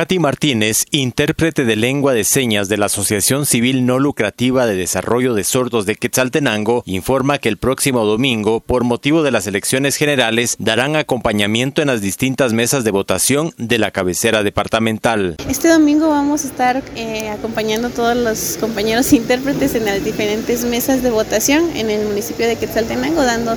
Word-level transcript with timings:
Katy 0.00 0.18
Martínez, 0.18 0.86
intérprete 0.92 1.66
de 1.66 1.76
lengua 1.76 2.14
de 2.14 2.24
señas 2.24 2.70
de 2.70 2.78
la 2.78 2.86
Asociación 2.86 3.44
Civil 3.44 3.84
No 3.84 3.98
Lucrativa 3.98 4.64
de 4.64 4.74
Desarrollo 4.74 5.34
de 5.34 5.44
Sordos 5.44 5.84
de 5.84 5.94
Quetzaltenango, 5.94 6.82
informa 6.86 7.36
que 7.36 7.50
el 7.50 7.58
próximo 7.58 8.06
domingo, 8.06 8.60
por 8.60 8.82
motivo 8.82 9.22
de 9.22 9.30
las 9.30 9.46
elecciones 9.46 9.96
generales, 9.96 10.56
darán 10.58 10.96
acompañamiento 10.96 11.82
en 11.82 11.88
las 11.88 12.00
distintas 12.00 12.54
mesas 12.54 12.82
de 12.82 12.92
votación 12.92 13.52
de 13.58 13.76
la 13.76 13.90
cabecera 13.90 14.42
departamental. 14.42 15.36
Este 15.50 15.68
domingo 15.68 16.08
vamos 16.08 16.46
a 16.46 16.48
estar 16.48 16.82
eh, 16.96 17.28
acompañando 17.28 17.88
a 17.88 17.90
todos 17.90 18.16
los 18.16 18.56
compañeros 18.58 19.12
intérpretes 19.12 19.74
en 19.74 19.84
las 19.84 20.02
diferentes 20.02 20.64
mesas 20.64 21.02
de 21.02 21.10
votación 21.10 21.76
en 21.76 21.90
el 21.90 22.06
municipio 22.06 22.48
de 22.48 22.56
Quetzaltenango, 22.56 23.22
dando 23.22 23.54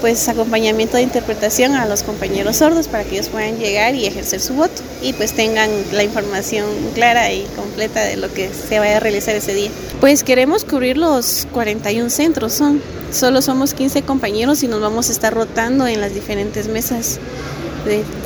pues 0.00 0.28
acompañamiento 0.28 0.96
de 0.96 1.02
interpretación 1.02 1.74
a 1.74 1.86
los 1.86 2.02
compañeros 2.02 2.56
sordos 2.56 2.88
para 2.88 3.04
que 3.04 3.16
ellos 3.16 3.28
puedan 3.28 3.58
llegar 3.58 3.94
y 3.94 4.06
ejercer 4.06 4.40
su 4.40 4.54
voto 4.54 4.82
y 5.02 5.12
pues 5.12 5.32
tengan 5.32 5.70
la 5.92 6.04
información 6.04 6.66
clara 6.94 7.32
y 7.32 7.44
completa 7.56 8.02
de 8.02 8.16
lo 8.16 8.32
que 8.32 8.50
se 8.50 8.78
vaya 8.78 8.98
a 8.98 9.00
realizar 9.00 9.34
ese 9.34 9.54
día. 9.54 9.70
Pues 10.00 10.22
queremos 10.22 10.64
cubrir 10.64 10.96
los 10.96 11.46
41 11.52 12.10
centros, 12.10 12.52
son 12.52 12.80
solo 13.12 13.40
somos 13.40 13.72
15 13.74 14.02
compañeros 14.02 14.62
y 14.62 14.68
nos 14.68 14.80
vamos 14.80 15.08
a 15.08 15.12
estar 15.12 15.32
rotando 15.32 15.86
en 15.86 16.00
las 16.00 16.12
diferentes 16.12 16.68
mesas 16.68 17.18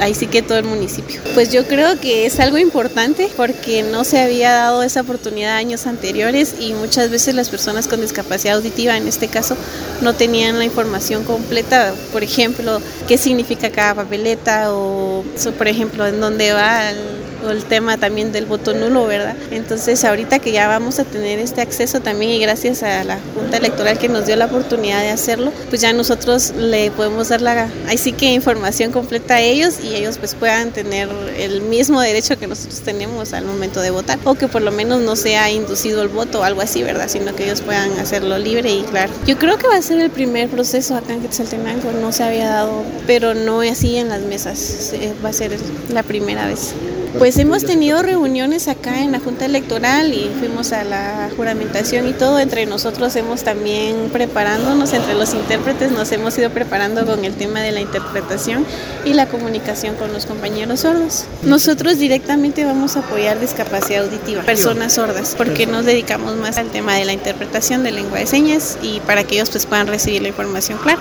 ahí 0.01 0.15
sí 0.15 0.27
que 0.27 0.43
todo 0.43 0.59
el 0.59 0.65
municipio. 0.65 1.21
Pues 1.35 1.51
yo 1.53 1.67
creo 1.67 1.99
que 2.01 2.27
es 2.27 2.41
algo 2.41 2.59
importante 2.59 3.29
porque 3.37 3.83
no 3.83 4.05
se 4.05 4.21
había 4.21 4.53
dado 4.53 4.83
esa 4.83 5.03
oportunidad 5.03 5.57
años 5.57 5.87
anteriores 5.87 6.55
y 6.59 6.73
muchas 6.73 7.11
veces 7.11 7.35
las 7.35 7.49
personas 7.49 7.89
con 7.89 8.01
discapacidad 8.01 8.57
auditiva, 8.57 8.97
en 8.97 9.09
este 9.09 9.29
caso, 9.29 9.57
no 10.03 10.15
tenían 10.15 10.59
la 10.59 10.65
información 10.65 11.25
completa, 11.25 11.95
por 12.13 12.23
ejemplo, 12.23 12.81
qué 13.07 13.19
significa 13.19 13.71
cada 13.71 13.95
papeleta 13.95 14.73
o, 14.75 15.25
por 15.57 15.69
ejemplo, 15.69 16.07
en 16.07 16.21
dónde 16.21 16.53
va 16.53 16.91
el 16.91 17.21
o 17.45 17.51
el 17.51 17.65
tema 17.65 17.97
también 17.97 18.33
del 18.33 18.47
voto 18.47 18.75
nulo, 18.75 19.07
¿verdad? 19.07 19.37
Entonces 19.51 20.05
ahorita 20.05 20.39
que 20.39 20.53
ya 20.53 20.69
vamos 20.69 20.99
a 20.99 21.05
tener 21.05 21.39
este 21.39 21.61
acceso 21.61 22.01
también 22.01 22.33
y 22.33 22.41
gracias 22.41 22.83
a 22.83 23.05
la 23.05 23.19
Junta 23.35 23.57
Electoral 23.57 23.99
que 23.99 24.09
nos 24.09 24.27
dio 24.27 24.37
la 24.37 24.47
oportunidad 24.47 25.01
de 25.01 25.11
hacerlo, 25.11 25.53
pues 25.69 25.81
ya 25.81 25.93
nosotros 25.93 26.53
le 26.57 26.91
podemos 26.91 27.29
dar 27.29 27.41
la, 27.41 27.69
ahí 27.89 27.99
sí 27.99 28.13
que 28.13 28.27
información 28.27 28.93
completa 28.93 29.37
a 29.37 29.41
ellos 29.51 29.79
y 29.83 29.95
ellos 29.95 30.19
pues 30.19 30.35
puedan 30.35 30.73
tener 30.73 31.09
el 31.37 31.63
mismo 31.63 32.01
derecho 32.01 32.39
que 32.39 32.47
nosotros 32.47 32.81
tenemos 32.81 33.33
al 33.33 33.45
momento 33.45 33.81
de 33.81 33.91
votar 33.91 34.19
o 34.25 34.35
que 34.35 34.49
por 34.49 34.63
lo 34.63 34.73
menos 34.73 35.01
no 35.01 35.17
sea 35.17 35.51
inducido 35.51 36.03
el 36.03 36.09
voto 36.09 36.41
o 36.41 36.43
algo 36.43 36.61
así, 36.61 36.83
¿verdad? 36.83 37.09
Sino 37.09 37.35
que 37.35 37.45
ellos 37.45 37.61
puedan 37.61 37.99
hacerlo 37.99 38.39
libre 38.39 38.73
y 38.73 38.83
claro. 38.83 39.13
Yo 39.27 39.39
creo 39.39 39.59
que 39.59 39.67
va 39.67 39.77
a 39.77 39.83
ser 39.83 40.01
el 40.01 40.11
primer 40.11 40.49
proceso 40.49 40.97
acá 40.97 41.15
en 41.15 41.23
Quetzaltenango, 41.23 41.93
no 41.93 42.13
se 42.13 42.25
había 42.25 42.49
dado, 42.49 42.83
pero 43.07 43.35
no 43.35 43.61
así 43.61 43.97
en 43.97 44.09
las 44.09 44.23
mesas, 44.23 44.93
va 45.25 45.29
a 45.29 45.33
ser 45.33 45.57
la 45.93 46.03
primera 46.03 46.47
vez. 46.47 46.75
Pues 47.19 47.37
hemos 47.39 47.65
tenido 47.65 48.03
reuniones 48.03 48.69
acá 48.69 49.03
en 49.03 49.11
la 49.11 49.19
Junta 49.19 49.45
Electoral 49.45 50.15
y 50.15 50.31
fuimos 50.39 50.73
a 50.73 50.85
la 50.85 51.29
juramentación 51.37 52.09
y 52.09 52.13
todo. 52.13 52.39
Entre 52.39 52.67
nosotros 52.67 53.15
hemos 53.17 53.43
también 53.43 54.11
preparándonos, 54.13 54.93
entre 54.93 55.15
los 55.15 55.35
intérpretes 55.35 55.91
nos 55.91 56.13
hemos 56.13 56.39
ido 56.39 56.51
preparando 56.51 57.05
con 57.05 57.25
el 57.25 57.35
tema 57.35 57.61
de 57.61 57.73
la 57.73 57.81
interpretación 57.81 58.65
y 59.05 59.15
la 59.15 59.27
comunicación 59.27 59.97
con 59.97 60.13
los 60.13 60.25
compañeros 60.25 60.81
sordos. 60.81 61.25
Nosotros 61.43 61.99
directamente 61.99 62.65
vamos 62.65 62.97
a 62.97 63.01
apoyar 63.01 63.41
discapacidad 63.41 64.05
auditiva, 64.05 64.43
personas 64.43 64.95
sordas, 64.95 65.35
porque 65.37 65.67
nos 65.67 65.85
dedicamos 65.85 66.37
más 66.37 66.59
al 66.59 66.69
tema 66.69 66.95
de 66.95 67.05
la 67.05 67.13
interpretación 67.13 67.83
de 67.83 67.91
lengua 67.91 68.21
de 68.21 68.27
señas 68.27 68.79
y 68.83 69.01
para 69.01 69.25
que 69.25 69.35
ellos 69.35 69.51
pues 69.51 69.67
puedan 69.67 69.89
recibir 69.89 70.23
la 70.23 70.29
información 70.29 70.79
clara. 70.79 71.01